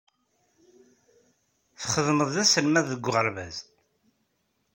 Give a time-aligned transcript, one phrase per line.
[1.81, 3.57] Txeddmeḍ d aselmad deg uɣerbaz.